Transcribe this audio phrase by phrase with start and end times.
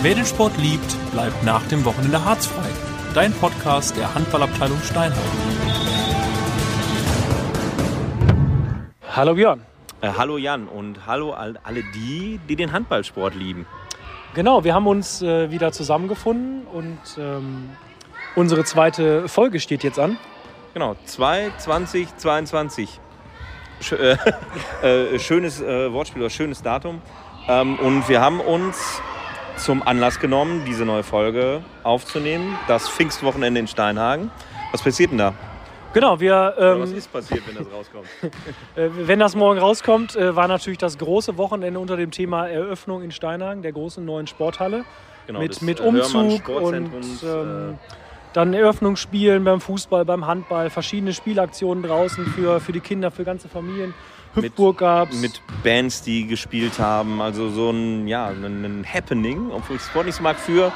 [0.00, 2.68] Wer den Sport liebt, bleibt nach dem Wochenende harzfrei.
[3.14, 5.18] Dein Podcast der Handballabteilung Steinheim.
[9.16, 9.62] Hallo Björn.
[10.00, 13.66] Äh, hallo Jan und hallo all, alle die, die den Handballsport lieben.
[14.34, 17.70] Genau, wir haben uns äh, wieder zusammengefunden und ähm,
[18.36, 20.16] unsere zweite Folge steht jetzt an.
[20.74, 23.00] Genau, 2, 20, 22.
[23.80, 24.16] Sch äh,
[24.86, 27.02] äh, schönes äh, Wortspiel oder schönes Datum.
[27.48, 29.02] Ähm, und wir haben uns
[29.58, 32.58] zum Anlass genommen, diese neue Folge aufzunehmen.
[32.68, 34.30] Das Pfingstwochenende in Steinhagen.
[34.72, 35.34] Was passiert denn da?
[35.94, 36.54] Genau, wir.
[36.56, 38.06] Oder was Ähm, ist passiert, wenn das rauskommt?
[38.76, 43.02] äh, wenn das morgen rauskommt, äh, war natürlich das große Wochenende unter dem Thema Eröffnung
[43.02, 44.84] in Steinhagen, der großen neuen Sporthalle.
[45.26, 46.90] Genau, mit, mit äh, Umzug und
[47.22, 47.78] ähm,
[48.32, 53.48] dann Eröffnungsspielen beim Fußball, beim Handball, verschiedene Spielaktionen draußen für, für die Kinder, für ganze
[53.48, 53.94] Familien.
[54.34, 55.20] Hüpfburg gab's.
[55.20, 57.20] mit Bands, die gespielt haben.
[57.20, 60.72] Also so ein, ja, ein, Happening, obwohl ich das Wort nicht so mag, für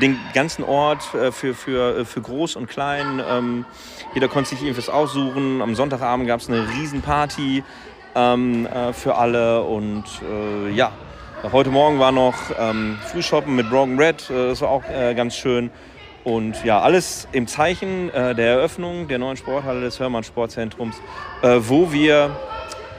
[0.00, 3.22] den ganzen Ort, äh, für, für, für groß und klein.
[3.28, 3.64] Ähm,
[4.14, 5.62] jeder konnte sich irgendwas aussuchen.
[5.62, 7.64] Am Sonntagabend gab es eine Riesenparty
[8.14, 9.62] ähm, äh, für alle.
[9.62, 10.92] Und äh, ja,
[11.50, 14.30] heute Morgen war noch ähm, Frühshoppen mit Broken Red.
[14.30, 15.70] Äh, das war auch äh, ganz schön.
[16.24, 20.96] Und ja, alles im Zeichen äh, der Eröffnung der neuen Sporthalle des Hörmann Sportzentrums,
[21.42, 22.30] äh, wo wir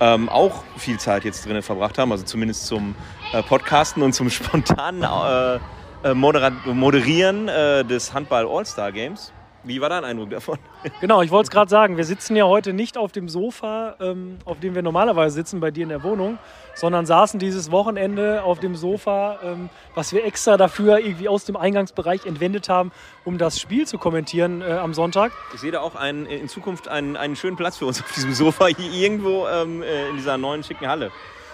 [0.04, 2.94] ähm, auch viel Zeit jetzt drin verbracht haben, also zumindest zum
[3.32, 9.32] äh, Podcasten und zum spontanen äh, äh, Moderieren äh, des Handball All-Star Games.
[9.66, 10.60] Wie war dein Eindruck davon?
[11.00, 11.98] Genau, ich wollte es gerade sagen.
[11.98, 15.72] Wir sitzen ja heute nicht auf dem Sofa, ähm, auf dem wir normalerweise sitzen bei
[15.72, 16.38] dir in der Wohnung,
[16.76, 21.56] sondern saßen dieses Wochenende auf dem Sofa, ähm, was wir extra dafür irgendwie aus dem
[21.56, 22.92] Eingangsbereich entwendet haben,
[23.26, 25.32] um das Spiel zu kommentieren äh, am Sonntag.
[25.54, 28.34] Ich sehe da auch einen, in Zukunft einen, einen schönen Platz für uns auf diesem
[28.34, 31.12] Sofa hier irgendwo ähm, äh, in dieser neuen schicken Halle.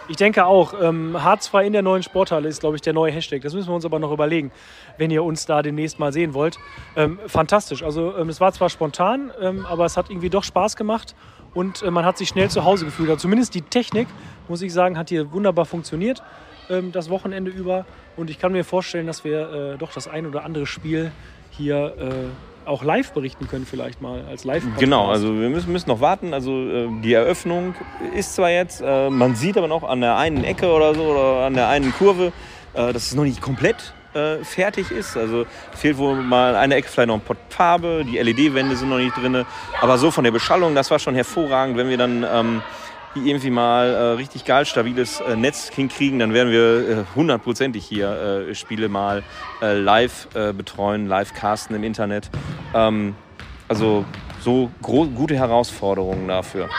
[0.09, 3.43] Ich denke auch, ähm, harzfrei in der neuen Sporthalle ist, glaube ich, der neue Hashtag.
[3.43, 4.51] Das müssen wir uns aber noch überlegen,
[4.97, 6.57] wenn ihr uns da demnächst mal sehen wollt.
[6.95, 7.83] Ähm, fantastisch.
[7.83, 11.15] Also ähm, es war zwar spontan, ähm, aber es hat irgendwie doch Spaß gemacht
[11.53, 13.07] und äh, man hat sich schnell zu Hause gefühlt.
[13.09, 14.07] Also zumindest die Technik,
[14.47, 16.23] muss ich sagen, hat hier wunderbar funktioniert
[16.71, 17.85] ähm, das Wochenende über.
[18.17, 21.11] Und ich kann mir vorstellen, dass wir äh, doch das ein oder andere Spiel
[21.51, 22.11] hier äh,
[22.65, 24.79] auch live berichten können, vielleicht mal als live -Podcast.
[24.79, 26.33] Genau, also wir müssen, müssen noch warten.
[26.33, 27.75] Also äh, die Eröffnung
[28.15, 31.45] ist zwar jetzt, äh, man sieht aber noch an der einen Ecke oder so oder
[31.45, 32.31] an der einen Kurve,
[32.73, 33.93] äh, dass es noch nicht komplett
[34.41, 35.15] fertig ist.
[35.15, 38.97] Also fehlt wohl mal eine Ecke vielleicht noch ein Pott Farbe, die LED-Wände sind noch
[38.97, 39.45] nicht drin.
[39.81, 41.77] Aber so von der Beschallung, das war schon hervorragend.
[41.77, 42.63] Wenn wir dann
[43.15, 47.85] ähm, irgendwie mal äh, richtig geil stabiles äh, Netz hinkriegen, dann werden wir äh, hundertprozentig
[47.85, 49.23] hier äh, Spiele mal
[49.61, 52.29] äh, live betreuen, live casten im Internet.
[52.73, 53.15] Ähm,
[53.67, 54.05] also
[54.41, 56.69] so gute Herausforderungen dafür.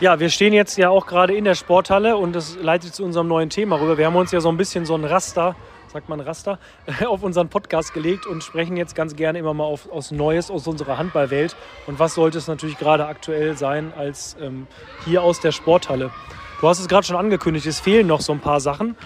[0.00, 3.28] Ja, wir stehen jetzt ja auch gerade in der Sporthalle und das leitet zu unserem
[3.28, 3.98] neuen Thema rüber.
[3.98, 5.56] Wir haben uns ja so ein bisschen so ein Raster,
[5.90, 6.58] sagt man Raster,
[7.06, 10.66] auf unseren Podcast gelegt und sprechen jetzt ganz gerne immer mal auf, aus Neues aus
[10.66, 11.56] unserer Handballwelt.
[11.86, 14.66] Und was sollte es natürlich gerade aktuell sein als ähm,
[15.04, 16.10] hier aus der Sporthalle?
[16.60, 18.96] Du hast es gerade schon angekündigt, es fehlen noch so ein paar Sachen.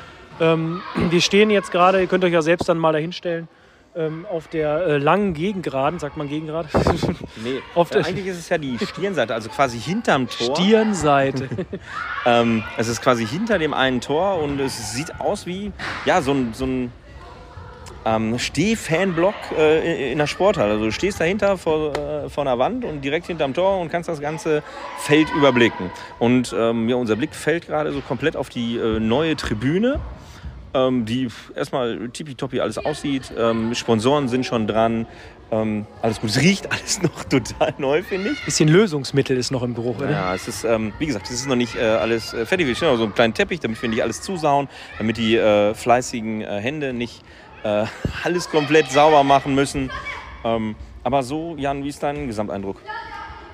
[0.41, 3.49] Ähm, wir stehen jetzt gerade, ihr könnt euch ja selbst dann mal dahinstellen,
[3.97, 6.67] ähm, auf der äh, langen Gegengraden, sagt man Gegengrad?
[7.43, 10.57] Nee, Auf äh, der- eigentlich ist es ja die Stirnseite, also quasi hinterm Tor.
[10.57, 11.49] Stirnseite.
[12.27, 15.73] Ähm, es ist quasi hinter dem einen Tor und es sieht aus wie
[16.07, 16.91] ja, so ein, so ein
[18.07, 20.73] ähm, Steh-Fanblock äh, in- in der Sporthalle.
[20.73, 24.09] Also du stehst dahinter vor, äh, vor einer Wand und direkt hinterm Tor und kannst
[24.09, 24.63] das ganze
[25.01, 25.91] Feld überblicken.
[26.19, 30.01] Und ähm, ja, unser Blick fällt gerade so komplett auf die äh, neue Tribüne.
[30.75, 33.33] Ähm, die erstmal tippitoppi alles aussieht.
[33.39, 35.07] Ähm, Sponsoren sind schon dran.
[35.51, 36.31] Ähm, alles gut.
[36.31, 38.45] Es riecht alles noch total neu, finde ich.
[38.45, 40.11] Bisschen Lösungsmittel ist noch im Geruch, oder?
[40.11, 42.67] Ja, es ist, ähm, wie gesagt, es ist noch nicht äh, alles äh, fertig.
[42.67, 44.69] Wir stellen noch so einen kleinen Teppich, damit wir nicht alles zusauen,
[44.99, 47.23] damit die äh, fleißigen äh, Hände nicht
[47.63, 47.87] äh,
[48.25, 49.91] alles komplett sauber machen müssen.
[50.45, 50.75] Ähm,
[51.05, 52.81] aber so, Jan, wie ist dein Gesamteindruck?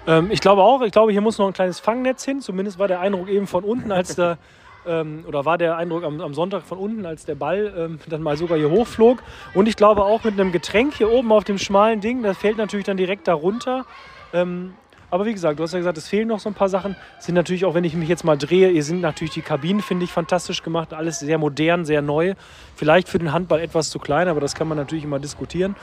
[0.06, 2.40] Ähm, ich glaube auch, ich glaube, hier muss noch ein kleines Fangnetz hin.
[2.40, 4.38] Zumindest war der Eindruck eben von unten, als der,
[4.86, 8.22] ähm, oder war der Eindruck am, am Sonntag von unten, als der Ball ähm, dann
[8.22, 9.22] mal sogar hier hochflog.
[9.54, 12.56] Und ich glaube auch mit einem Getränk hier oben auf dem schmalen Ding, das fällt
[12.56, 13.84] natürlich dann direkt darunter.
[14.32, 14.74] Ähm,
[15.10, 16.94] aber wie gesagt, du hast ja gesagt, es fehlen noch so ein paar Sachen.
[17.18, 20.04] Sind natürlich auch, wenn ich mich jetzt mal drehe, hier sind natürlich die Kabinen, finde
[20.04, 20.94] ich, fantastisch gemacht.
[20.94, 22.34] Alles sehr modern, sehr neu.
[22.76, 25.74] Vielleicht für den Handball etwas zu klein, aber das kann man natürlich immer diskutieren.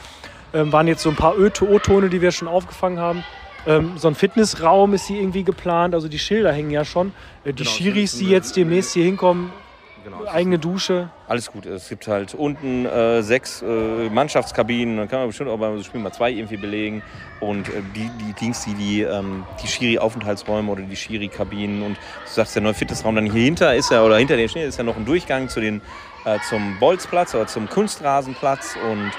[0.53, 3.25] Ähm, waren jetzt so ein paar Ö-O-Tone, die wir schon aufgefangen haben.
[3.67, 7.11] Ähm, so ein Fitnessraum ist hier irgendwie geplant, also die Schilder hängen ja schon.
[7.43, 9.51] Äh, die Genau, Schiris, die jetzt demnächst hier hinkommen,
[10.05, 10.25] genau.
[10.25, 11.09] eigene Dusche.
[11.27, 11.65] Alles gut.
[11.65, 14.95] Es gibt halt unten äh, sechs äh, Mannschaftskabinen.
[14.95, 17.03] Dann kann man bestimmt auch beim Spiel mal zwei irgendwie belegen.
[17.41, 21.83] Und äh, die, die Dings, die, die, ähm, die Schiri-Aufenthaltsräume oder die Schiri-Kabinen.
[21.83, 24.65] Und du sagst, der neue Fitnessraum dann hier hinter ist ja, oder hinter dem Schnee
[24.65, 25.81] ist ja noch ein Durchgang zu den,
[26.23, 28.77] äh, zum Bolzplatz oder zum Kunstrasenplatz.
[28.89, 29.11] Und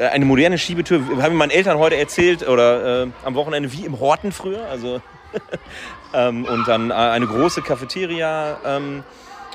[0.00, 4.32] eine moderne Schiebetür, haben meinen Eltern heute erzählt, oder äh, am Wochenende wie im Horten
[4.32, 4.66] früher.
[4.68, 5.00] Also
[6.14, 9.04] ähm, und dann äh, eine große Cafeteria ähm,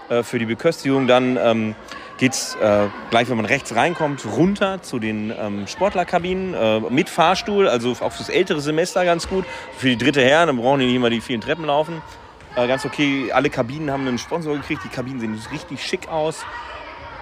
[0.10, 1.08] äh, für die Beköstigung.
[1.08, 1.76] Dann ähm,
[2.18, 7.10] geht es äh, gleich, wenn man rechts reinkommt, runter zu den ähm, Sportlerkabinen äh, mit
[7.10, 9.46] Fahrstuhl, also auch fürs ältere Semester ganz gut.
[9.78, 12.02] Für die dritte Herren, dann brauchen die nicht immer die vielen Treppen laufen.
[12.56, 16.46] Äh, ganz okay, alle Kabinen haben einen Sponsor gekriegt, die Kabinen sehen richtig schick aus.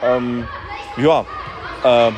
[0.03, 0.47] Ähm,
[0.97, 1.25] ja,
[1.83, 2.11] äh,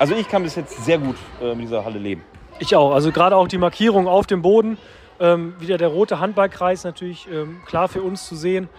[0.00, 2.24] also ich kann bis jetzt sehr gut äh, mit dieser Halle leben.
[2.58, 2.92] Ich auch.
[2.92, 4.78] Also gerade auch die Markierung auf dem Boden.
[5.20, 8.70] Ähm, wieder der rote Handballkreis natürlich ähm, klar für uns zu sehen.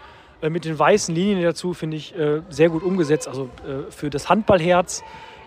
[0.41, 3.27] Äh, mit den weißen Linien dazu finde ich äh, sehr gut umgesetzt.
[3.27, 5.03] Also äh, für das Handballherz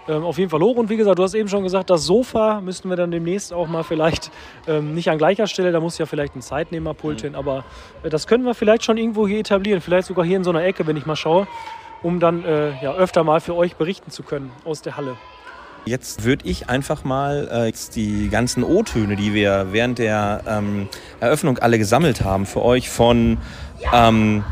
[0.06, 0.76] ähm, auf jeden Fall hoch.
[0.76, 3.66] Und wie gesagt, du hast eben schon gesagt, das Sofa müssten wir dann demnächst auch
[3.66, 4.30] mal vielleicht
[4.68, 7.64] ähm, nicht an gleicher Stelle, da muss ja vielleicht ein Zeitnehmerpult hin, aber
[8.04, 9.80] äh, das können wir vielleicht schon irgendwo hier etablieren.
[9.80, 11.48] Vielleicht sogar hier in so einer Ecke, wenn ich mal schaue,
[12.04, 15.16] um dann äh, ja, öfter mal für euch berichten zu können aus der Halle.
[15.86, 20.88] Jetzt würde ich einfach mal äh, die ganzen O-Töne, die wir während der ähm,
[21.20, 23.36] Eröffnung alle gesammelt haben, für euch von
[23.92, 24.44] ähm,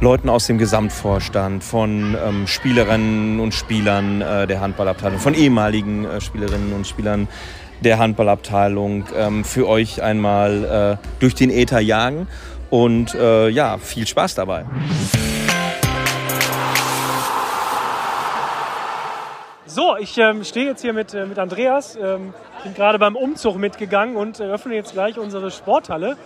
[0.00, 6.20] Leuten aus dem Gesamtvorstand, von ähm, Spielerinnen und Spielern äh, der Handballabteilung, von ehemaligen äh,
[6.20, 7.28] Spielerinnen und Spielern
[7.80, 12.26] der Handballabteilung ähm, für euch einmal äh, durch den Äther jagen.
[12.70, 14.64] Und äh, ja, viel Spaß dabei.
[19.72, 22.34] So, ich ähm, stehe jetzt hier mit, äh, mit Andreas, ähm,
[22.64, 26.16] bin gerade beim Umzug mitgegangen und eröffne jetzt gleich unsere Sporthalle.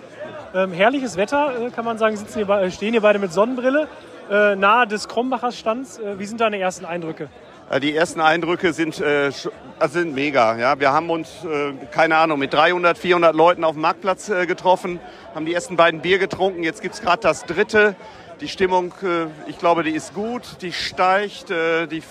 [0.55, 3.87] Ähm, herrliches Wetter, äh, kann man sagen, sitzen hier, äh, stehen hier beide mit Sonnenbrille
[4.31, 5.99] äh, nahe des Krombachers Stands.
[5.99, 7.29] Äh, wie sind deine ersten Eindrücke?
[7.69, 10.57] Äh, Die ersten Eindrücke sind, äh, sind mega.
[10.57, 10.81] Ja.
[10.81, 15.01] Wir haben uns, äh, keine Ahnung, mit 300, 400 Leuten auf dem Marktplatz äh, getroffen,
[15.35, 16.63] haben die ersten beiden Bier getrunken.
[16.63, 17.95] Jetzt gibt's gerade das dritte.
[18.41, 21.53] Die Stimmung, äh, ich glaube, die ist gut, die steigt.
[21.53, 22.03] Äh, die,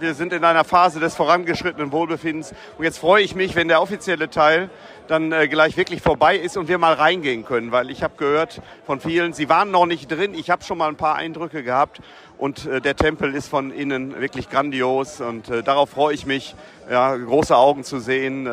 [0.00, 2.54] wir sind in einer Phase des vorangeschrittenen Wohlbefindens.
[2.78, 4.70] Und jetzt freue ich mich, wenn der offizielle Teil
[5.06, 7.72] dann äh, gleich wirklich vorbei ist und wir mal reingehen können.
[7.72, 10.32] Weil ich habe gehört von vielen, sie waren noch nicht drin.
[10.32, 12.00] Ich habe schon mal ein paar Eindrücke gehabt.
[12.38, 15.22] Und der Tempel ist von innen wirklich grandios.
[15.22, 16.54] Und darauf freue ich mich,
[16.90, 18.46] ja, große Augen zu sehen.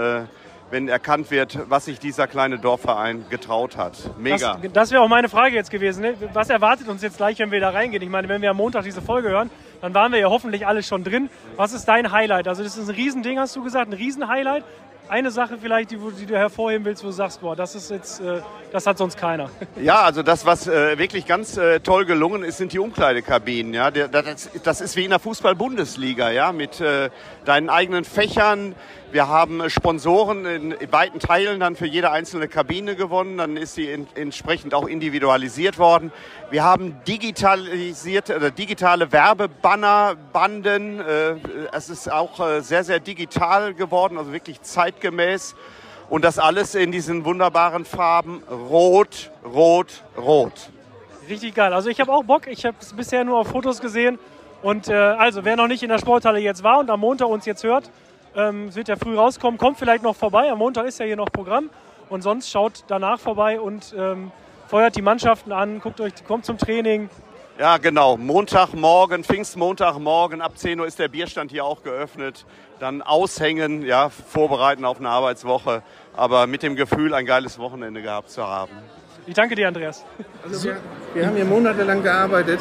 [0.73, 3.95] Wenn erkannt wird, was sich dieser kleine Dorfverein getraut hat.
[4.17, 4.57] Mega.
[4.59, 6.01] Das, das wäre auch meine Frage jetzt gewesen.
[6.01, 6.15] Ne?
[6.33, 8.01] Was erwartet uns jetzt gleich, wenn wir da reingehen?
[8.01, 10.81] Ich meine, wenn wir am Montag diese Folge hören, dann waren wir ja hoffentlich alle
[10.81, 11.29] schon drin.
[11.57, 12.47] Was ist dein Highlight?
[12.47, 14.63] Also das ist ein Riesending, hast du gesagt, ein Riesen-Highlight.
[15.09, 18.19] Eine Sache vielleicht, die, die du hervorheben willst, wo du sagst, boah, das ist jetzt,
[18.21, 18.41] äh,
[18.71, 19.51] das hat sonst keiner.
[19.75, 23.75] Ja, also das, was äh, wirklich ganz äh, toll gelungen ist, sind die Umkleidekabinen.
[23.75, 27.11] Ja, das, das ist wie in der Fußball-Bundesliga, ja, mit äh,
[27.45, 28.73] deinen eigenen Fächern.
[29.13, 33.37] Wir haben äh, Sponsoren in, weiten Teilen dann für jede einzelne Kabine gewonnen.
[33.37, 36.11] Dann ist sie in, entsprechend auch individualisiert worden.
[36.49, 40.99] Wir haben digitalisierte oder digitale Werbebanner, Banden.
[40.99, 41.35] Äh,
[41.73, 45.53] es ist auch äh, sehr, sehr digital geworden, also wirklich zeitgemäß.
[46.09, 50.71] Und das alles in diesen wunderbaren Farben Rot, Rot, Rot.
[51.29, 51.71] Richtig geil.
[51.71, 52.47] Also ich habe auch Bock.
[52.47, 54.17] Ich habe es bisher nur auf Fotos gesehen.
[54.63, 57.45] Und äh, also, wer noch nicht in der Sporthalle jetzt war und am Montag uns
[57.45, 57.91] jetzt hört,
[58.35, 60.51] ähm, es wird ja früh rauskommen, kommt vielleicht noch vorbei.
[60.51, 61.69] Am Montag ist ja hier noch Programm.
[62.09, 64.31] Und sonst schaut danach vorbei und ähm,
[64.67, 67.09] feuert die Mannschaften an, guckt euch, kommt zum Training.
[67.57, 68.17] Ja, genau.
[68.17, 72.45] Montagmorgen, Pfingstmontagmorgen, ab 10 Uhr ist der Bierstand hier auch geöffnet.
[72.79, 75.83] Dann aushängen, ja, vorbereiten auf eine Arbeitswoche.
[76.15, 78.73] Aber mit dem Gefühl, ein geiles Wochenende gehabt zu haben.
[79.25, 80.03] Ich danke dir, Andreas.
[80.43, 80.77] Also wir,
[81.13, 82.59] wir haben hier monatelang gearbeitet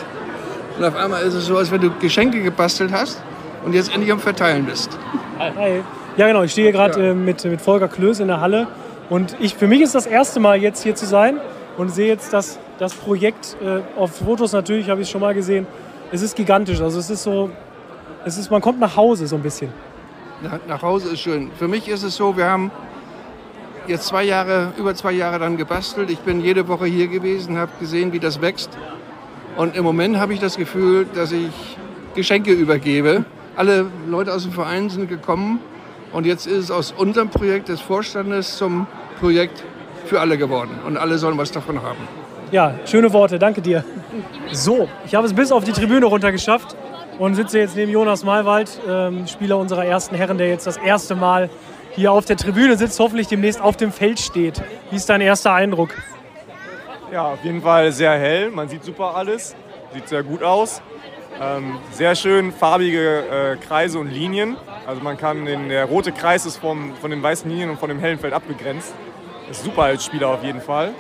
[0.79, 3.21] und auf einmal ist es so, als wenn du Geschenke gebastelt hast
[3.65, 4.99] und jetzt endlich am Verteilen bist.
[5.39, 5.83] Hi.
[6.17, 6.43] Ja, genau.
[6.43, 8.69] Ich stehe hier gerade äh, mit, mit Volker Klöß in der Halle.
[9.09, 11.39] Und ich, für mich ist das erste Mal jetzt hier zu sein
[11.77, 15.67] und sehe jetzt das, das Projekt äh, auf Fotos natürlich, habe ich schon mal gesehen.
[16.11, 16.81] Es ist gigantisch.
[16.81, 17.51] Also es ist so,
[18.25, 19.71] es ist, man kommt nach Hause so ein bisschen.
[20.43, 21.51] Nach, nach Hause ist schön.
[21.59, 22.71] Für mich ist es so, wir haben
[23.87, 26.11] jetzt zwei Jahre, über zwei Jahre dann gebastelt.
[26.11, 28.71] Ich bin jede Woche hier gewesen, habe gesehen, wie das wächst.
[29.57, 31.51] Und im Moment habe ich das Gefühl, dass ich
[32.15, 33.25] Geschenke übergebe.
[33.57, 35.61] Alle Leute aus dem Verein sind gekommen
[36.13, 38.87] und jetzt ist es aus unserem Projekt des Vorstandes zum
[39.21, 39.63] Projekt
[40.07, 40.79] für alle geworden.
[40.87, 42.09] Und alle sollen was davon haben.
[42.51, 43.85] Ja, schöne Worte, danke dir.
[44.53, 46.77] So, ich habe es bis auf die Tribüne runter geschafft
[47.19, 51.15] und sitze jetzt neben Jonas Malwald, ähm, Spieler unserer ersten Herren, der jetzt das erste
[51.15, 51.51] Mal
[51.93, 54.63] hier auf der Tribüne sitzt, hoffentlich demnächst auf dem Feld steht.
[54.91, 55.91] Wie ist dein erster Eindruck?
[57.13, 58.51] Ja, auf jeden Fall sehr hell.
[58.51, 59.55] Man sieht super alles.
[59.93, 60.81] Sieht sehr gut aus.
[61.41, 64.57] Ähm, sehr schön farbige äh, Kreise und Linien.
[64.87, 67.89] Also man kann den, der rote Kreis ist vom, von den weißen Linien und von
[67.89, 68.95] dem hellen Feld abgegrenzt.
[69.51, 70.93] Ist super als Spieler auf jeden Fall.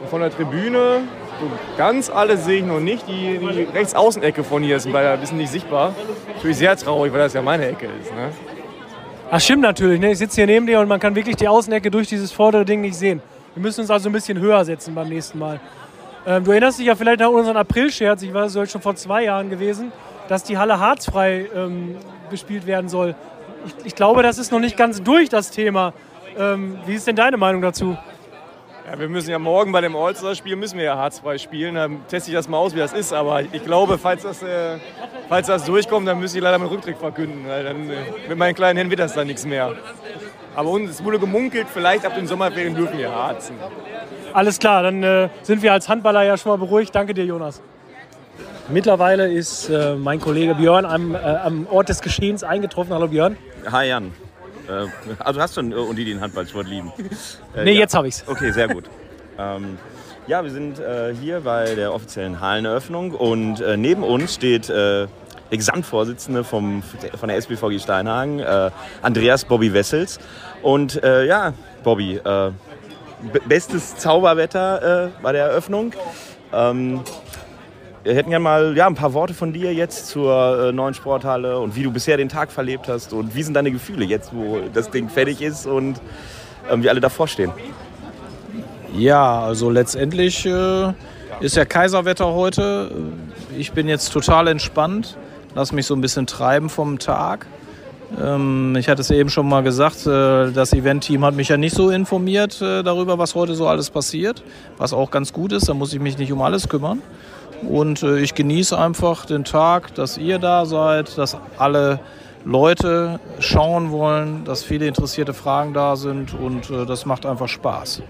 [0.00, 1.02] Und von der Tribüne,
[1.40, 3.06] so ganz alles sehe ich noch nicht.
[3.08, 5.94] Die, die Rechtsaußenecke von hier ist leider ein bisschen nicht sichtbar.
[6.34, 8.12] Natürlich sehr traurig, weil das ja meine Ecke ist.
[8.12, 8.30] Ne?
[9.30, 10.00] Ach, stimmt natürlich.
[10.00, 10.12] Ne?
[10.12, 12.80] Ich sitze hier neben dir und man kann wirklich die Außenecke durch dieses vordere Ding
[12.80, 13.22] nicht sehen.
[13.54, 15.60] Wir müssen uns also ein bisschen höher setzen beim nächsten Mal.
[16.26, 19.24] Ähm, du erinnerst dich ja vielleicht an unseren April-Scherz, ich war es schon vor zwei
[19.24, 19.92] Jahren gewesen,
[20.28, 21.96] dass die Halle harzfrei ähm,
[22.30, 23.14] bespielt werden soll.
[23.66, 25.92] Ich, ich, glaube, das ist noch nicht ganz durch, das Thema.
[26.38, 27.96] Ähm, wie ist denn deine Meinung dazu?
[28.90, 31.76] Ja, wir müssen ja morgen bei dem All-Star-Spiel müssen wir ja harzfrei spielen.
[31.76, 33.12] Dann teste ich das mal aus, wie das ist.
[33.12, 34.78] Aber ich glaube, falls das, äh,
[35.28, 37.46] falls das durchkommt, dann müsste ich leider meinen Rücktritt verkünden.
[37.46, 37.94] Weil dann äh,
[38.28, 39.72] mit meinen kleinen Händen wird das dann nichts mehr.
[40.54, 43.56] Aber uns, es wurde gemunkelt, vielleicht ab den Sommerferien dürfen wir harzen.
[44.32, 46.94] Alles klar, dann äh, sind wir als Handballer ja schon mal beruhigt.
[46.94, 47.60] Danke dir, Jonas.
[48.68, 52.94] Mittlerweile ist äh, mein Kollege Björn am, äh, am, Ort des Geschehens eingetroffen.
[52.94, 53.36] Hallo Björn.
[53.70, 54.12] Hi Jan.
[54.68, 54.86] Äh,
[55.18, 56.92] also hast du und die den Handballsport lieben?
[57.54, 57.80] Äh, nee, ja.
[57.80, 58.24] jetzt habe ich's.
[58.26, 58.84] Okay, sehr gut.
[59.38, 59.76] ähm,
[60.26, 65.08] ja, wir sind äh, hier bei der offiziellen Halleneröffnung und neben uns steht der
[65.50, 68.42] Gesamtvorsitzende vom, von der SBVG Steinhagen,
[69.02, 70.18] Andreas Bobby Wessels.
[70.62, 72.20] Und ja, Bobby,
[73.48, 75.92] bestes Zauberwetter äh, bei der Eröffnung.
[76.52, 77.00] Ähm,
[78.04, 81.58] wir hätten ja mal ja, ein paar Worte von dir jetzt zur äh, neuen Sporthalle
[81.60, 84.60] und wie du bisher den Tag verlebt hast und wie sind deine Gefühle jetzt, wo
[84.72, 86.00] das Ding fertig ist und
[86.68, 87.52] ähm, wir alle davor stehen.
[88.94, 90.92] Ja, also letztendlich äh,
[91.40, 92.90] ist ja Kaiserwetter heute.
[93.56, 95.16] Ich bin jetzt total entspannt,
[95.54, 97.46] lass mich so ein bisschen treiben vom Tag.
[98.20, 101.74] Ähm, ich hatte es eben schon mal gesagt, äh, das Event-Team hat mich ja nicht
[101.74, 104.42] so informiert äh, darüber, was heute so alles passiert,
[104.76, 107.02] was auch ganz gut ist, da muss ich mich nicht um alles kümmern.
[107.68, 112.00] Und äh, ich genieße einfach den Tag, dass ihr da seid, dass alle
[112.44, 118.02] Leute schauen wollen, dass viele interessierte Fragen da sind und das macht einfach Spaß.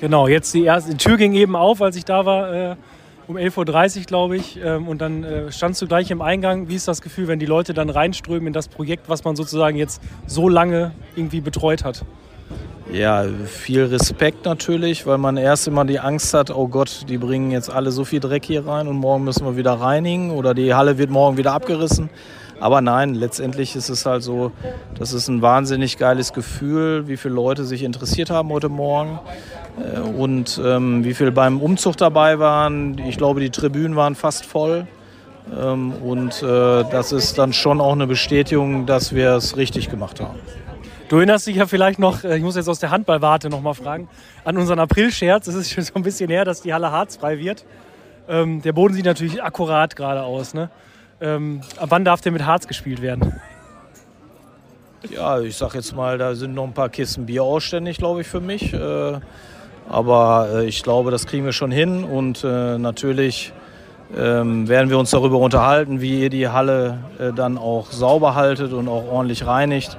[0.00, 2.76] Genau, jetzt die erste die Tür ging eben auf, als ich da war
[3.26, 4.58] um 11.30 Uhr, glaube ich.
[4.62, 6.68] Ähm, und dann äh, standst du gleich im Eingang.
[6.68, 9.76] Wie ist das Gefühl, wenn die Leute dann reinströmen in das Projekt, was man sozusagen
[9.76, 12.04] jetzt so lange irgendwie betreut hat?
[12.92, 17.50] Ja, viel Respekt natürlich, weil man erst immer die Angst hat, oh Gott, die bringen
[17.50, 20.74] jetzt alle so viel Dreck hier rein und morgen müssen wir wieder reinigen oder die
[20.74, 22.10] Halle wird morgen wieder abgerissen.
[22.60, 24.52] Aber nein, letztendlich ist es halt so,
[24.98, 29.18] das ist ein wahnsinnig geiles Gefühl, wie viele Leute sich interessiert haben heute Morgen.
[29.78, 32.98] Äh, und ähm, wie viele beim Umzug dabei waren.
[32.98, 34.86] Ich glaube, die Tribünen waren fast voll.
[35.52, 40.20] Ähm, und äh, das ist dann schon auch eine Bestätigung, dass wir es richtig gemacht
[40.20, 40.38] haben.
[41.08, 43.74] Du erinnerst dich ja vielleicht noch, äh, ich muss jetzt aus der Handballwarte noch mal
[43.74, 44.08] fragen,
[44.44, 45.46] an unseren April-Scherz.
[45.46, 47.64] Es ist schon so ein bisschen her, dass die Halle harzfrei wird.
[48.26, 50.54] Ähm, der Boden sieht natürlich akkurat gerade aus.
[50.54, 50.70] Ne?
[51.24, 53.40] Ähm, wann darf der mit Harz gespielt werden?
[55.10, 58.26] Ja, ich sag jetzt mal, da sind noch ein paar Kisten Bier ausständig, glaube ich,
[58.26, 58.74] für mich.
[58.74, 59.20] Äh,
[59.88, 63.54] aber äh, ich glaube, das kriegen wir schon hin und äh, natürlich
[64.14, 68.74] ähm, werden wir uns darüber unterhalten, wie ihr die Halle äh, dann auch sauber haltet
[68.74, 69.96] und auch ordentlich reinigt.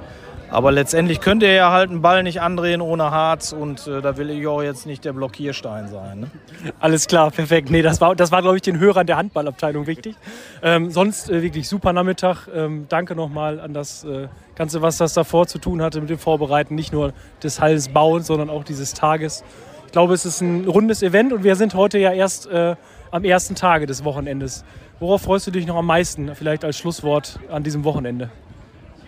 [0.50, 4.16] Aber letztendlich könnt ihr ja halt einen Ball nicht andrehen ohne Harz und äh, da
[4.16, 6.20] will ich auch jetzt nicht der Blockierstein sein.
[6.20, 6.30] Ne?
[6.78, 7.70] Alles klar, perfekt.
[7.70, 10.16] Nee, das war, das war glaube ich, den Hörern der Handballabteilung wichtig.
[10.62, 12.46] Ähm, sonst äh, wirklich super Nachmittag.
[12.54, 16.18] Ähm, danke nochmal an das äh, Ganze, was das davor zu tun hatte mit dem
[16.18, 16.74] Vorbereiten.
[16.74, 17.12] Nicht nur
[17.42, 19.42] des Hallensbaus, sondern auch dieses Tages.
[19.86, 22.76] Ich glaube, es ist ein rundes Event und wir sind heute ja erst äh,
[23.10, 24.64] am ersten Tage des Wochenendes.
[25.00, 28.30] Worauf freust du dich noch am meisten, vielleicht als Schlusswort an diesem Wochenende?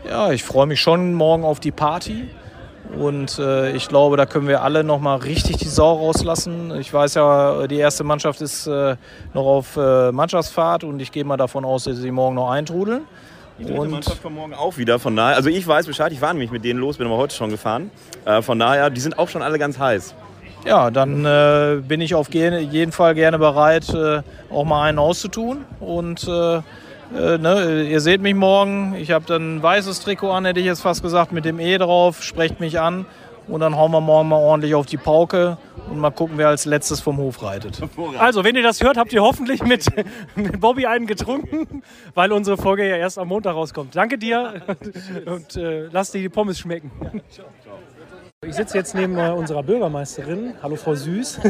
[0.08, 2.30] Ja, ich freue mich schon morgen auf die Party.
[2.98, 6.72] Und äh, ich glaube, da können wir alle noch mal richtig die Sau rauslassen.
[6.80, 8.96] Ich weiß ja, die erste Mannschaft ist äh,
[9.34, 13.02] noch auf äh, Mannschaftsfahrt und ich gehe mal davon aus, dass sie morgen noch eintrudeln.
[13.58, 14.98] Die dritte und Mannschaft kommt morgen auch wieder.
[14.98, 17.34] Von daher, also ich weiß Bescheid, ich war nämlich mit denen los, bin aber heute
[17.34, 17.90] schon gefahren.
[18.24, 20.14] Äh, von daher, die sind auch schon alle ganz heiß.
[20.64, 25.66] Ja, dann äh, bin ich auf jeden Fall gerne bereit, äh, auch mal einen auszutun.
[25.80, 26.26] Und
[27.14, 28.94] äh, ne, ihr seht mich morgen.
[28.94, 31.78] Ich habe dann ein weißes Trikot an, hätte ich jetzt fast gesagt, mit dem E
[31.78, 32.22] drauf.
[32.22, 33.06] Sprecht mich an.
[33.48, 35.56] Und dann hauen wir morgen mal ordentlich auf die Pauke
[35.90, 37.80] und mal gucken, wer als letztes vom Hof reitet.
[38.18, 39.86] Also, wenn ihr das hört, habt ihr hoffentlich mit,
[40.34, 41.82] mit Bobby einen getrunken,
[42.14, 43.96] weil unsere Folge ja erst am Montag rauskommt.
[43.96, 44.62] Danke dir
[45.26, 46.90] und äh, lass dir die Pommes schmecken.
[47.30, 47.46] Ciao.
[48.46, 50.54] Ich sitze jetzt neben äh, unserer Bürgermeisterin.
[50.62, 51.40] Hallo Frau Süß.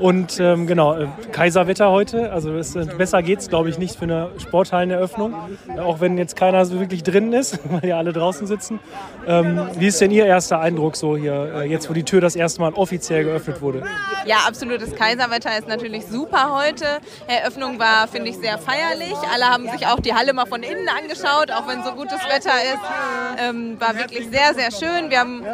[0.00, 2.32] und ähm, genau, äh, Kaiserwetter heute.
[2.32, 5.36] Also es, äh, besser geht es, glaube ich, nicht für eine Sporthalleneröffnung.
[5.68, 8.80] Äh, auch wenn jetzt keiner so wirklich drin ist, weil ja alle draußen sitzen.
[9.28, 12.34] Ähm, wie ist denn Ihr erster Eindruck so hier, äh, jetzt wo die Tür das
[12.34, 13.84] erste Mal offiziell geöffnet wurde?
[14.26, 16.84] Ja, absolutes Kaiserwetter ist natürlich super heute.
[17.28, 19.14] Eröffnung war, finde ich, sehr feierlich.
[19.32, 22.50] Alle haben sich auch die Halle mal von innen angeschaut, auch wenn so gutes Wetter
[22.50, 23.40] ist.
[23.40, 25.10] Ähm, war wirklich sehr, sehr schön.
[25.10, 25.44] Wir haben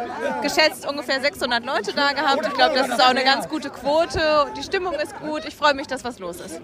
[0.41, 2.45] geschätzt ungefähr 600 Leute da gehabt.
[2.45, 4.47] Ich glaube, das ist auch eine ganz gute Quote.
[4.57, 5.45] Die Stimmung ist gut.
[5.47, 6.59] Ich freue mich, dass was los ist.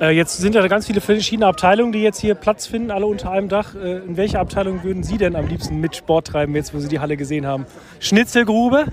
[0.00, 3.30] Äh, jetzt sind ja ganz viele verschiedene Abteilungen, die jetzt hier Platz finden, alle unter
[3.30, 3.74] einem Dach.
[3.74, 6.88] Äh, in welcher Abteilung würden Sie denn am liebsten mit Sport treiben, jetzt wo Sie
[6.88, 7.66] die Halle gesehen haben?
[8.00, 8.86] Schnitzelgrube?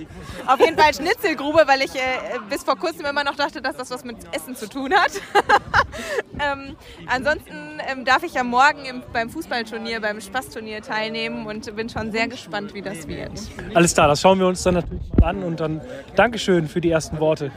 [0.47, 3.91] Auf jeden Fall Schnitzelgrube, weil ich äh, bis vor kurzem immer noch dachte, dass das
[3.91, 5.11] was mit Essen zu tun hat.
[6.39, 6.75] ähm,
[7.07, 12.13] ansonsten ähm, darf ich ja morgen im, beim Fußballturnier, beim Spaßturnier teilnehmen und bin schon
[12.13, 13.31] sehr gespannt, wie das wird.
[13.73, 15.81] Alles klar, das schauen wir uns dann natürlich mal an und dann
[16.15, 17.51] Dankeschön für die ersten Worte.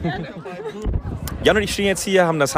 [1.43, 2.55] Jan und ich stehen jetzt hier, haben das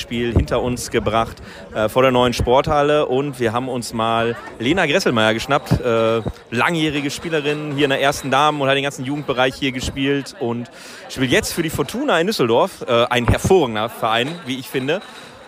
[0.00, 1.36] Handball-Legendenspiel hinter uns gebracht
[1.74, 7.10] äh, vor der neuen Sporthalle und wir haben uns mal Lena Gresselmeier geschnappt, äh, langjährige
[7.10, 10.70] Spielerin hier in der ersten Damen und hat den ganzen Jugendbereich hier gespielt und
[11.08, 15.00] spielt jetzt für die Fortuna in Düsseldorf, äh, ein hervorragender Verein, wie ich finde.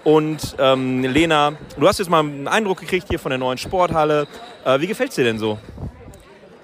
[0.04, 4.26] Und ähm, Lena, du hast jetzt mal einen Eindruck gekriegt hier von der neuen Sporthalle.
[4.64, 5.59] Äh, wie gefällt es dir denn so?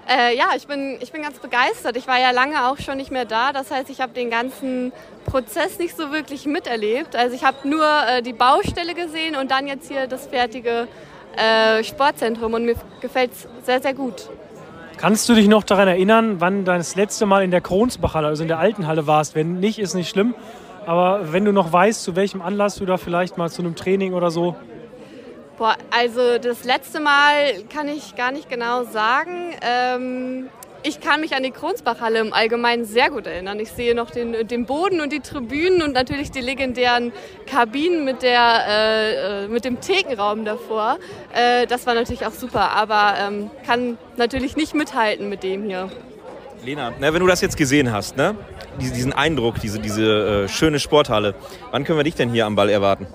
[0.08, 1.96] Äh, ja, ich bin, ich bin ganz begeistert.
[1.96, 3.52] Ich war ja lange auch schon nicht mehr da.
[3.52, 4.92] Das heißt, ich habe den ganzen
[5.26, 7.14] Prozess nicht so wirklich miterlebt.
[7.14, 10.88] Also ich habe nur äh, die Baustelle gesehen und dann jetzt hier das fertige
[11.36, 14.30] äh, Sportzentrum und mir gefällt es sehr, sehr gut.
[14.96, 18.48] Kannst du dich noch daran erinnern, wann das letzte Mal in der Kronsbachhalle, also in
[18.48, 19.34] der alten Halle warst?
[19.34, 20.34] Wenn nicht, ist nicht schlimm.
[20.86, 24.14] Aber wenn du noch weißt, zu welchem Anlass du da vielleicht mal zu einem Training
[24.14, 24.56] oder so
[25.58, 29.56] Boah, also das letzte Mal kann ich gar nicht genau sagen.
[29.60, 30.48] Ähm,
[30.84, 33.58] ich kann mich an die Kronsbachhalle im Allgemeinen sehr gut erinnern.
[33.58, 37.12] Ich sehe noch den, den Boden und die Tribünen und natürlich die legendären
[37.46, 40.98] Kabinen mit, der, äh, mit dem Thekenraum davor.
[41.34, 45.90] Äh, das war natürlich auch super, aber ähm, kann natürlich nicht mithalten mit dem hier.
[46.64, 48.36] Lena, na, wenn du das jetzt gesehen hast, ne?
[48.80, 51.34] diesen Eindruck, diese, diese äh, schöne Sporthalle,
[51.72, 53.08] wann können wir dich denn hier am Ball erwarten?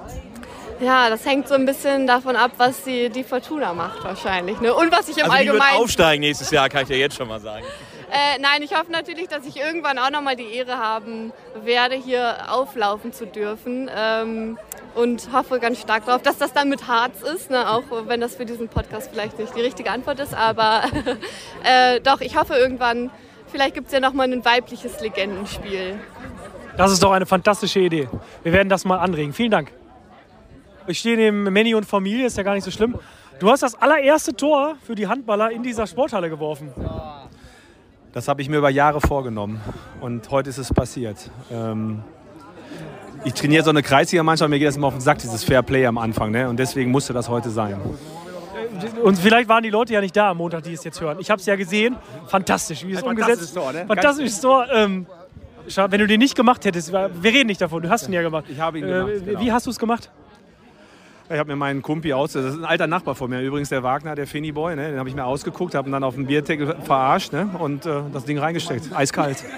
[0.83, 4.59] Ja, das hängt so ein bisschen davon ab, was die, die Fortuna macht wahrscheinlich.
[4.59, 4.73] Ne?
[4.73, 5.73] Und was ich im also die Allgemeinen.
[5.73, 7.65] wird aufsteigen nächstes Jahr, kann ich dir jetzt schon mal sagen.
[8.11, 11.31] Äh, nein, ich hoffe natürlich, dass ich irgendwann auch nochmal die Ehre haben
[11.63, 13.89] werde, hier auflaufen zu dürfen.
[13.95, 14.57] Ähm,
[14.93, 17.67] und hoffe ganz stark darauf, dass das dann mit Harz ist, ne?
[17.71, 20.35] auch wenn das für diesen Podcast vielleicht nicht die richtige Antwort ist.
[20.35, 20.83] Aber
[21.63, 23.09] äh, doch, ich hoffe irgendwann,
[23.47, 25.99] vielleicht gibt es ja nochmal ein weibliches Legendenspiel.
[26.77, 28.07] Das ist doch eine fantastische Idee.
[28.43, 29.33] Wir werden das mal anregen.
[29.33, 29.71] Vielen Dank.
[30.87, 32.95] Ich stehe neben Manny und Familie, ist ja gar nicht so schlimm.
[33.39, 36.71] Du hast das allererste Tor für die Handballer in dieser Sporthalle geworfen.
[38.11, 39.59] Das habe ich mir über Jahre vorgenommen
[40.01, 41.17] und heute ist es passiert.
[41.51, 42.03] Ähm,
[43.25, 45.85] ich trainiere so eine Kreisliga-Mannschaft, mir geht das immer auf den Sack, dieses Fair Play
[45.85, 46.31] am Anfang.
[46.31, 46.47] Ne?
[46.47, 47.79] Und deswegen musste das heute sein.
[49.01, 51.17] Und vielleicht waren die Leute ja nicht da am Montag, die es jetzt hören.
[51.19, 51.95] Ich habe es ja gesehen.
[52.27, 53.85] Fantastisch, wie es umgesetzt Tor, ne?
[53.87, 54.67] Fantastisches Tor.
[54.73, 55.05] Ähm,
[55.67, 58.21] schade, wenn du den nicht gemacht hättest, wir reden nicht davon, du hast ihn ja
[58.21, 58.45] gemacht.
[58.49, 59.39] Ich habe ihn gemacht, Äh, genau.
[59.39, 60.11] Wie hast du es gemacht?
[61.29, 63.81] Ich habe mir meinen Kumpi aus, das ist ein alter Nachbar von mir, übrigens der
[63.81, 64.89] Wagner, der Finny Boy, ne?
[64.89, 67.49] den habe ich mir ausgeguckt, habe ihn dann auf dem Bierdeckel verarscht ne?
[67.57, 69.43] und äh, das Ding reingesteckt, eiskalt.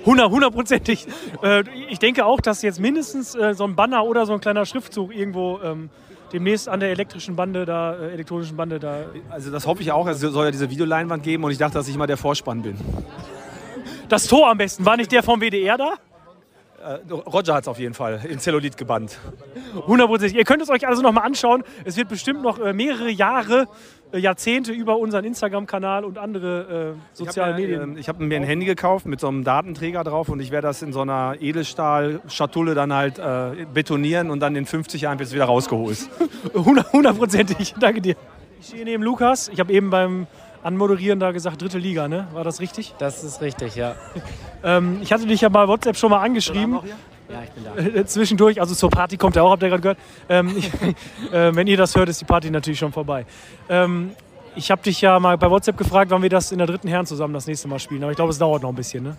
[0.00, 1.06] 100, hundertprozentig.
[1.42, 4.64] Äh, ich denke auch, dass jetzt mindestens äh, so ein Banner oder so ein kleiner
[4.64, 5.90] Schriftzug irgendwo ähm,
[6.32, 9.04] demnächst an der elektrischen Bande da, äh, elektronischen Bande da.
[9.28, 11.88] Also das hoffe ich auch, es soll ja diese Videoleinwand geben und ich dachte, dass
[11.88, 12.76] ich mal der Vorspann bin.
[14.08, 14.84] Das Tor am besten.
[14.84, 15.94] War nicht der vom WDR da?
[16.82, 19.18] Äh, Roger hat es auf jeden Fall in Zellulit gebannt.
[19.86, 20.36] Hundertprozentig.
[20.36, 21.62] Ihr könnt es euch also nochmal anschauen.
[21.84, 23.66] Es wird bestimmt noch äh, mehrere Jahre,
[24.12, 27.92] äh, Jahrzehnte über unseren Instagram-Kanal und andere äh, soziale ich habe Medien.
[27.94, 30.68] mir, ich hab mir ein Handy gekauft mit so einem Datenträger drauf und ich werde
[30.68, 35.28] das in so einer Edelstahl-Schatulle dann halt äh, betonieren und dann in 50 Jahren wird
[35.28, 35.98] es wieder rausgeholt.
[36.54, 37.74] Hundert- Hundertprozentig.
[37.78, 38.16] Danke dir.
[38.60, 39.48] Ich stehe neben Lukas.
[39.48, 40.26] Ich habe eben beim
[40.62, 42.28] Anmoderieren da gesagt, dritte Liga, ne?
[42.32, 42.94] War das richtig?
[42.98, 43.94] Das ist richtig, ja.
[44.62, 46.80] Ähm, ich hatte dich ja bei WhatsApp schon mal angeschrieben.
[47.30, 47.98] Ja, ich bin da.
[48.00, 49.98] Äh, zwischendurch, also zur Party kommt er auch, habt ihr gerade gehört.
[50.28, 50.66] Ähm, ich,
[51.32, 53.24] äh, wenn ihr das hört, ist die Party natürlich schon vorbei.
[53.70, 54.10] Ähm,
[54.54, 57.06] ich habe dich ja mal bei WhatsApp gefragt, wann wir das in der dritten Herren
[57.06, 58.02] zusammen das nächste Mal spielen.
[58.02, 59.16] Aber ich glaube, es dauert noch ein bisschen, ne?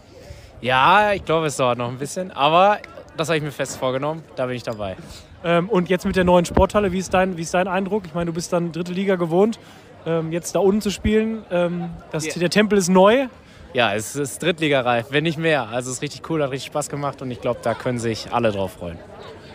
[0.62, 2.32] Ja, ich glaube, es dauert noch ein bisschen.
[2.32, 2.78] Aber
[3.18, 4.24] das habe ich mir fest vorgenommen.
[4.36, 4.96] Da bin ich dabei.
[5.44, 8.04] Ähm, und jetzt mit der neuen Sporthalle, wie ist dein, wie ist dein Eindruck?
[8.06, 9.60] Ich meine, du bist dann dritte Liga gewohnt.
[10.06, 12.34] Ähm, jetzt da unten zu spielen, ähm, das, Ja.
[12.40, 13.28] der Tempel ist neu.
[13.74, 15.70] Ja, es ist Drittligareif, wenn nicht mehr.
[15.70, 18.34] Also es ist richtig cool, hat richtig Spaß gemacht und ich glaube, da können sich
[18.34, 18.98] alle drauf freuen.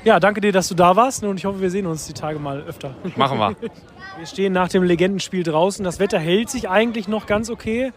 [0.05, 2.39] Ja, danke dir, dass du da warst und ich hoffe, wir sehen uns die Tage
[2.39, 2.95] mal öfter.
[3.17, 3.57] Machen wir.
[4.19, 5.85] Wir stehen nach dem Legendenspiel draußen.
[5.85, 7.93] Das Wetter hält sich eigentlich noch ganz okay.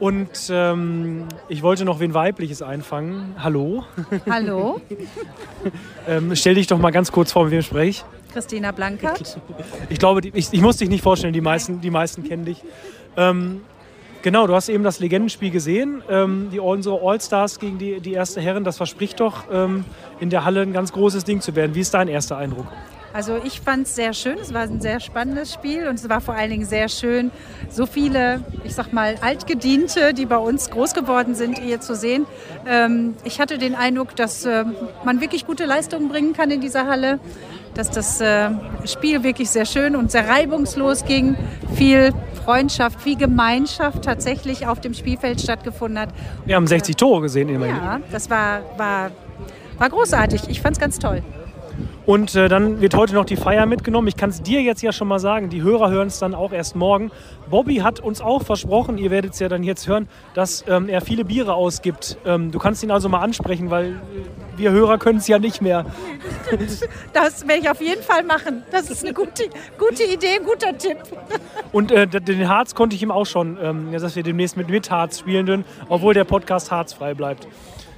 [0.00, 3.34] Und ähm, ich wollte noch wen Weibliches einfangen.
[3.38, 3.84] Hallo.
[4.28, 4.80] Hallo,
[6.08, 8.04] Ähm, stell dich doch mal ganz kurz vor, mit wem spreche ich.
[8.32, 9.38] Christina Blankert.
[9.90, 12.62] Ich glaube, die- ich, ich muss dich nicht vorstellen, die meisten, die meisten kennen dich.
[13.16, 13.60] Ähm,
[14.22, 18.40] genau, du hast eben das Legendenspiel gesehen, ähm, die unsere All-Stars gegen die, die erste
[18.40, 18.64] Herren.
[18.64, 19.84] Das verspricht doch, ähm,
[20.18, 21.74] in der Halle ein ganz großes Ding zu werden.
[21.74, 22.66] Wie ist dein erster Eindruck?
[23.12, 24.38] Also ich fand es sehr schön.
[24.38, 27.30] Es war ein sehr spannendes Spiel und es war vor allen Dingen sehr schön,
[27.68, 32.26] so viele, ich sag mal, Altgediente, die bei uns groß geworden sind, hier zu sehen.
[32.66, 34.64] Ähm, ich hatte den Eindruck, dass äh,
[35.04, 37.18] man wirklich gute Leistungen bringen kann in dieser Halle,
[37.74, 38.50] dass das äh,
[38.84, 41.36] Spiel wirklich sehr schön und sehr reibungslos ging,
[41.74, 42.12] viel
[42.44, 46.10] Freundschaft, viel Gemeinschaft tatsächlich auf dem Spielfeld stattgefunden hat.
[46.46, 47.76] Wir haben 60 Tore gesehen immerhin.
[47.76, 49.10] Ja, das war, war,
[49.78, 50.42] war großartig.
[50.48, 51.22] Ich fand es ganz toll.
[52.06, 54.08] Und äh, dann wird heute noch die Feier mitgenommen.
[54.08, 56.52] Ich kann es dir jetzt ja schon mal sagen, die Hörer hören es dann auch
[56.52, 57.10] erst morgen.
[57.48, 61.00] Bobby hat uns auch versprochen, ihr werdet es ja dann jetzt hören, dass ähm, er
[61.00, 62.16] viele Biere ausgibt.
[62.24, 63.94] Ähm, du kannst ihn also mal ansprechen, weil äh,
[64.56, 65.86] wir Hörer können es ja nicht mehr.
[67.12, 68.62] Das werde ich auf jeden Fall machen.
[68.70, 69.44] Das ist eine gute,
[69.78, 70.98] gute Idee, ein guter Tipp.
[71.72, 74.90] Und äh, den Harz konnte ich ihm auch schon, ähm, dass wir demnächst mit, mit
[74.90, 77.46] Harz spielen dürfen, obwohl der Podcast harzfrei bleibt.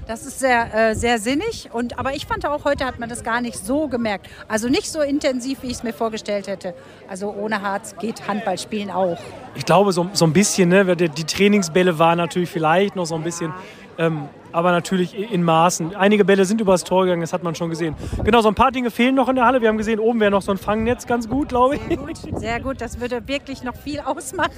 [0.06, 1.68] Das ist sehr, äh, sehr sinnig.
[1.72, 4.28] Und, aber ich fand auch, heute hat man das gar nicht so gemerkt.
[4.48, 6.74] Also nicht so intensiv, wie ich es mir vorgestellt hätte.
[7.08, 9.18] Also ohne Harz geht Handballspielen auch.
[9.54, 13.22] Ich glaube, so, so ein bisschen, ne, die Trainingsbälle waren natürlich vielleicht noch so ein
[13.22, 13.52] bisschen,
[13.98, 15.94] ähm, aber natürlich in Maßen.
[15.96, 17.94] Einige Bälle sind übers Tor gegangen, das hat man schon gesehen.
[18.24, 19.60] Genau, so ein paar Dinge fehlen noch in der Halle.
[19.60, 21.80] Wir haben gesehen, oben wäre noch so ein Fangnetz ganz gut, glaube ich.
[22.36, 24.50] Sehr gut, das würde wirklich noch viel ausmachen.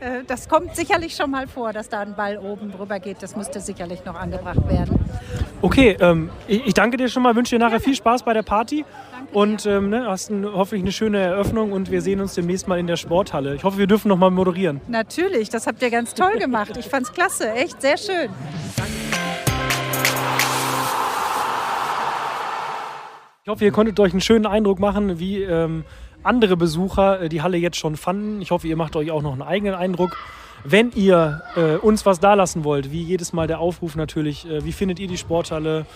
[0.00, 3.22] Äh, Das kommt sicherlich schon mal vor, dass da ein Ball oben drüber geht.
[3.22, 4.98] Das müsste sicherlich noch angebracht werden.
[5.62, 8.42] Okay, ähm, ich, ich danke dir schon mal, wünsche dir nachher viel Spaß bei der
[8.42, 8.84] Party.
[9.32, 12.78] Und ähm, ne, hast ein, hoffentlich eine schöne Eröffnung und wir sehen uns demnächst mal
[12.78, 13.54] in der Sporthalle.
[13.54, 14.80] Ich hoffe, wir dürfen noch mal moderieren.
[14.88, 16.76] Natürlich, das habt ihr ganz toll gemacht.
[16.78, 18.30] Ich fand's klasse, echt sehr schön.
[23.44, 25.84] Ich hoffe, ihr konntet euch einen schönen Eindruck machen, wie ähm,
[26.22, 28.42] andere Besucher äh, die Halle jetzt schon fanden.
[28.42, 30.16] Ich hoffe, ihr macht euch auch noch einen eigenen Eindruck.
[30.64, 34.72] Wenn ihr äh, uns was dalassen wollt, wie jedes Mal der Aufruf natürlich, äh, wie
[34.72, 35.86] findet ihr die Sporthalle?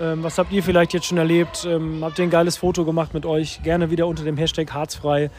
[0.00, 1.66] Ähm, was habt ihr vielleicht jetzt schon erlebt?
[1.68, 3.60] Ähm, habt ihr ein geiles Foto gemacht mit euch?
[3.62, 5.30] Gerne wieder unter dem Hashtag Harzfrei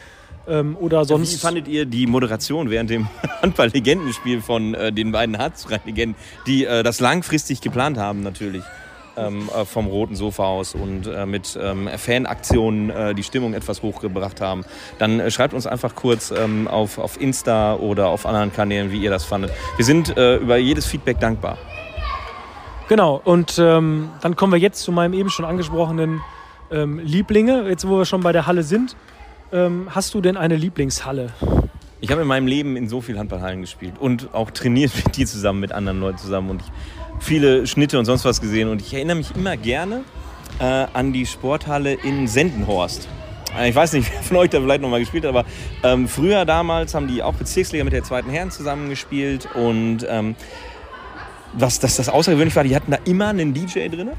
[0.46, 1.40] ähm, oder Wie sonst.
[1.40, 3.08] fandet ihr die Moderation während dem
[3.42, 8.62] Handball-Legendenspiel von äh, den beiden Harzfrei-Legenden, die äh, das langfristig geplant haben natürlich?
[9.16, 13.80] Ähm, äh, vom roten Sofa aus und äh, mit ähm, Fanaktionen äh, die Stimmung etwas
[13.80, 14.64] hochgebracht haben,
[14.98, 18.98] dann äh, schreibt uns einfach kurz ähm, auf, auf Insta oder auf anderen Kanälen, wie
[18.98, 19.52] ihr das fandet.
[19.76, 21.58] Wir sind äh, über jedes Feedback dankbar.
[22.88, 26.20] Genau, und ähm, dann kommen wir jetzt zu meinem eben schon angesprochenen
[26.70, 27.68] ähm, Lieblinge.
[27.68, 28.94] Jetzt, wo wir schon bei der Halle sind.
[29.52, 31.32] Ähm, hast du denn eine Lieblingshalle?
[32.00, 35.26] Ich habe in meinem Leben in so vielen Handballhallen gespielt und auch trainiert mit dir
[35.26, 36.62] zusammen, mit anderen Leuten zusammen und
[37.20, 40.02] viele Schnitte und sonst was gesehen und ich erinnere mich immer gerne
[40.58, 43.08] äh, an die Sporthalle in Sendenhorst.
[43.58, 45.44] Äh, Ich weiß nicht, wer von euch da vielleicht noch mal gespielt hat, aber
[45.82, 50.34] ähm, früher damals haben die auch Bezirksliga mit der zweiten Herren zusammengespielt und ähm,
[51.56, 54.10] was das, das außergewöhnlich war, die hatten da immer einen DJ drin.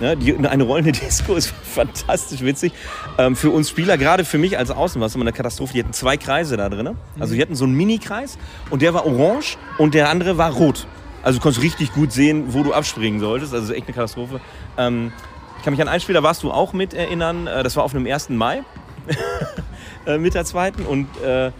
[0.00, 2.72] Ne, die, eine rollende Disco ist fantastisch witzig.
[3.18, 5.72] Ähm, für uns Spieler, gerade für mich als Außen, war es immer eine Katastrophe.
[5.74, 6.96] Die hatten zwei Kreise da drin.
[7.18, 8.38] Also die hatten so einen Mini-Kreis
[8.70, 10.86] und der war orange und der andere war rot.
[11.22, 13.54] Also du konntest richtig gut sehen, wo du abspringen solltest.
[13.54, 14.40] Also echt eine Katastrophe.
[14.76, 15.12] Ähm,
[15.58, 17.46] ich kann mich an ein Spiel, da warst du auch mit erinnern.
[17.46, 18.30] Äh, Das war auf einem 1.
[18.30, 18.62] Mai
[20.06, 21.50] äh, mit der zweiten und äh,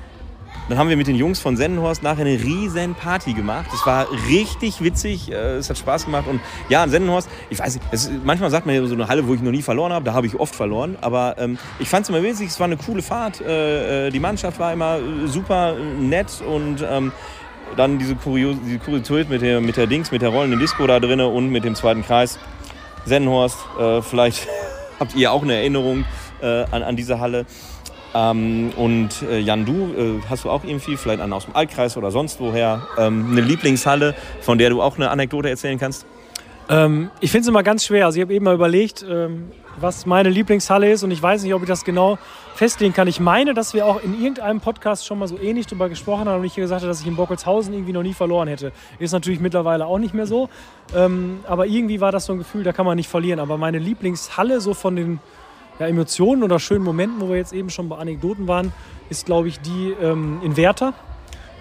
[0.68, 3.66] dann haben wir mit den Jungs von Sendenhorst nachher eine riesen Party gemacht.
[3.74, 6.26] Es war richtig witzig, äh, es hat Spaß gemacht.
[6.26, 9.26] Und ja, in Sendenhorst, ich weiß nicht, es, manchmal sagt man ja so eine Halle,
[9.28, 10.96] wo ich noch nie verloren habe, da habe ich oft verloren.
[11.02, 13.40] Aber ähm, ich fand es immer witzig, es war eine coole Fahrt.
[13.42, 17.12] Äh, äh, die Mannschaft war immer äh, super nett und ähm,
[17.76, 20.98] dann diese, Kurios diese Kuriosität mit der, mit der Dings, mit der rollenden Disco da
[20.98, 22.38] drinnen und mit dem zweiten Kreis.
[23.04, 24.48] Sendenhorst, äh, vielleicht
[25.00, 26.04] habt ihr auch eine Erinnerung
[26.40, 27.44] äh, an, an diese Halle.
[28.14, 31.96] Ähm, und äh, Jan, du äh, hast du auch irgendwie, vielleicht einen aus dem Altkreis
[31.96, 36.06] oder sonst woher, ähm, eine Lieblingshalle, von der du auch eine Anekdote erzählen kannst?
[36.68, 38.06] Ähm, ich finde es immer ganz schwer.
[38.06, 41.52] Also ich habe eben mal überlegt, ähm, was meine Lieblingshalle ist und ich weiß nicht,
[41.54, 42.18] ob ich das genau
[42.54, 43.08] festlegen kann.
[43.08, 46.40] Ich meine, dass wir auch in irgendeinem Podcast schon mal so ähnlich darüber gesprochen haben
[46.40, 48.72] und ich gesagt habe, dass ich in Bockelshausen irgendwie noch nie verloren hätte.
[48.98, 50.48] Ist natürlich mittlerweile auch nicht mehr so.
[50.94, 53.40] Ähm, aber irgendwie war das so ein Gefühl, da kann man nicht verlieren.
[53.40, 55.18] Aber meine Lieblingshalle so von den
[55.78, 58.72] ja, Emotionen oder schönen Momenten, wo wir jetzt eben schon bei Anekdoten waren,
[59.10, 60.94] ist, glaube ich, die ähm, in Werther.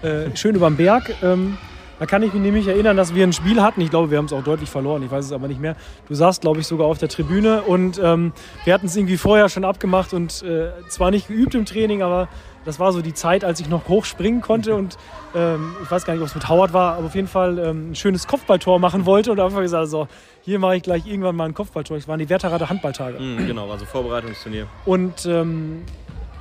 [0.02, 1.14] Äh, schön überm Berg.
[1.22, 1.56] Ähm,
[2.00, 3.80] Da kann ich mich nämlich erinnern, dass wir ein Spiel hatten.
[3.80, 5.04] Ich glaube, wir haben es auch deutlich verloren.
[5.04, 5.76] Ich weiß es aber nicht mehr.
[6.08, 8.32] Du saßt, glaube ich, sogar auf der Tribüne und ähm,
[8.64, 12.28] wir hatten es irgendwie vorher schon abgemacht und äh, zwar nicht geübt im Training, aber
[12.64, 14.96] das war so die Zeit, als ich noch hoch springen konnte und
[15.34, 17.90] ähm, ich weiß gar nicht, ob es mit Howard war, aber auf jeden Fall ähm,
[17.90, 20.08] ein schönes Kopfballtor machen wollte und einfach gesagt, so,
[20.42, 21.96] hier mache ich gleich irgendwann mal ein Kopfballtor.
[21.96, 23.18] Es waren die Werterader Handballtage.
[23.18, 24.66] Mhm, genau, also Vorbereitungsturnier.
[24.84, 25.82] Und ähm,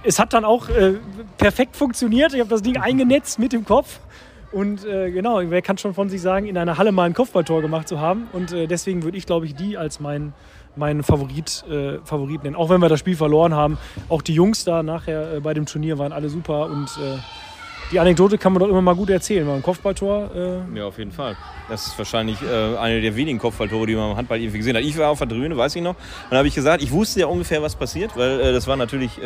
[0.03, 0.95] es hat dann auch äh,
[1.37, 2.33] perfekt funktioniert.
[2.33, 3.99] Ich habe das Ding eingenetzt mit dem Kopf.
[4.51, 7.61] Und äh, genau, wer kann schon von sich sagen, in einer Halle mal ein Kopfballtor
[7.61, 8.27] gemacht zu haben.
[8.33, 10.33] Und äh, deswegen würde ich, glaube ich, die als mein,
[10.75, 12.55] mein Favorit, äh, Favorit nennen.
[12.55, 13.77] Auch wenn wir das Spiel verloren haben.
[14.09, 16.65] Auch die Jungs da nachher äh, bei dem Turnier waren alle super.
[16.67, 17.17] Und äh,
[17.91, 19.45] die Anekdote kann man doch immer mal gut erzählen.
[19.45, 20.31] Mal ein Kopfballtor.
[20.35, 21.35] Äh, Ja, auf jeden Fall.
[21.69, 24.83] Das ist wahrscheinlich äh, eine der wenigen Kopfballtore, die man im Handball irgendwie gesehen hat.
[24.83, 25.95] Ich war auf der Tribüne, weiß ich noch.
[26.29, 29.19] Dann habe ich gesagt, ich wusste ja ungefähr, was passiert, weil äh, das war natürlich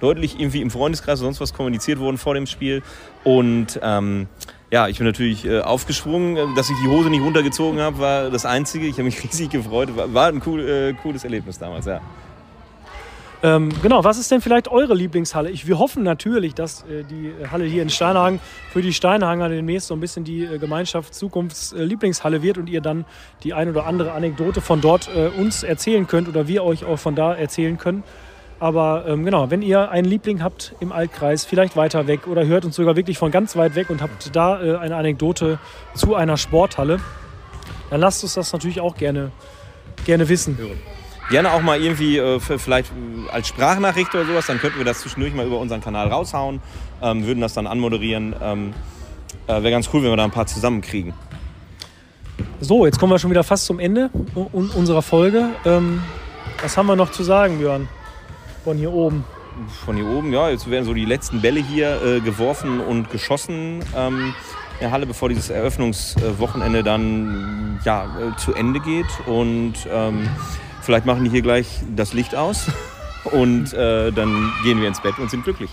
[0.00, 2.82] deutlich irgendwie im Freundeskreis sonst was kommuniziert worden vor dem Spiel.
[3.22, 4.28] Und ähm,
[4.70, 6.36] ja, ich bin natürlich äh, aufgesprungen.
[6.36, 8.86] Äh, Dass ich die Hose nicht runtergezogen habe, war das Einzige.
[8.86, 9.96] Ich habe mich riesig gefreut.
[9.96, 12.00] War, war ein cool, äh, cooles Erlebnis damals, ja.
[13.42, 15.50] Ähm, genau, was ist denn vielleicht eure Lieblingshalle?
[15.50, 18.38] Ich, wir hoffen natürlich, dass äh, die Halle hier in Steinhagen
[18.70, 23.06] für die Steinhanger demnächst so ein bisschen die äh, Gemeinschaft Zukunfts-Lieblingshalle wird und ihr dann
[23.42, 26.98] die ein oder andere Anekdote von dort äh, uns erzählen könnt oder wir euch auch
[26.98, 28.04] von da erzählen können.
[28.60, 32.66] Aber ähm, genau, wenn ihr einen Liebling habt im Altkreis, vielleicht weiter weg oder hört
[32.66, 35.58] uns sogar wirklich von ganz weit weg und habt da äh, eine Anekdote
[35.94, 37.00] zu einer Sporthalle,
[37.88, 39.32] dann lasst uns das natürlich auch gerne,
[40.04, 40.58] gerne wissen.
[41.30, 45.00] Gerne auch mal irgendwie äh, vielleicht äh, als Sprachnachricht oder sowas, dann könnten wir das
[45.00, 46.60] zwischendurch mal über unseren Kanal raushauen,
[47.00, 48.36] ähm, würden das dann anmoderieren.
[48.42, 48.74] Ähm,
[49.46, 51.14] äh, Wäre ganz cool, wenn wir da ein paar zusammenkriegen.
[52.60, 55.48] So, jetzt kommen wir schon wieder fast zum Ende un unserer Folge.
[55.64, 56.02] Ähm,
[56.62, 57.88] was haben wir noch zu sagen, Björn?
[58.70, 59.24] Von hier oben.
[59.84, 63.84] Von hier oben, ja, jetzt werden so die letzten Bälle hier äh, geworfen und geschossen
[63.96, 64.32] ähm,
[64.74, 69.08] in der Halle, bevor dieses Eröffnungswochenende dann ja, äh, zu Ende geht.
[69.26, 70.28] Und ähm,
[70.82, 72.70] vielleicht machen die hier gleich das Licht aus
[73.32, 75.70] und äh, dann gehen wir ins Bett und sind glücklich.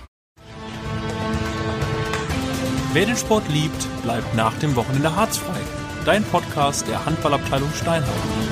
[2.93, 5.59] Wer den Sport liebt, bleibt nach dem Wochenende harzfrei.
[6.03, 8.46] Dein Podcast der Handballabteilung Steinhausen.